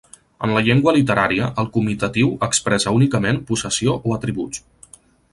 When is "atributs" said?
4.17-4.65